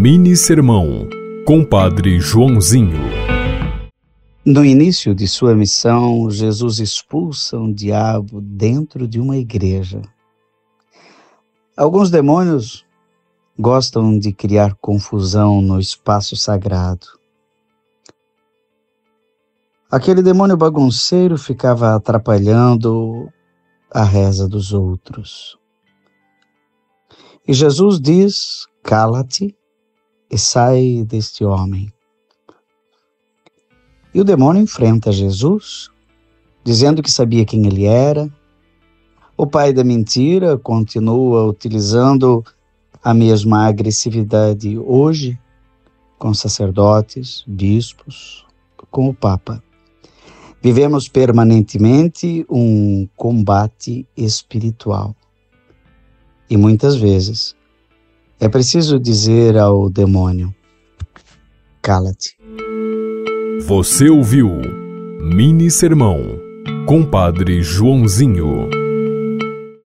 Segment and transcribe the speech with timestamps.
[0.00, 1.08] Mini Sermão,
[1.44, 3.00] Compadre Joãozinho.
[4.44, 10.00] No início de sua missão, Jesus expulsa um diabo dentro de uma igreja.
[11.76, 12.86] Alguns demônios
[13.58, 17.08] gostam de criar confusão no espaço sagrado.
[19.90, 23.28] Aquele demônio bagunceiro ficava atrapalhando
[23.90, 25.58] a reza dos outros.
[27.48, 29.57] E Jesus diz: cala-te
[30.30, 31.92] e sai deste homem.
[34.12, 35.90] E o demônio enfrenta Jesus,
[36.64, 38.28] dizendo que sabia quem ele era.
[39.36, 42.44] O pai da mentira continua utilizando
[43.02, 45.38] a mesma agressividade hoje
[46.18, 48.44] com sacerdotes, bispos,
[48.90, 49.62] com o Papa.
[50.60, 55.14] Vivemos permanentemente um combate espiritual.
[56.50, 57.54] E muitas vezes
[58.40, 60.54] é preciso dizer ao demônio:
[61.82, 62.36] cala-te.
[63.66, 64.48] Você ouviu
[65.20, 66.20] Mini Sermão,
[66.86, 68.77] Compadre Joãozinho.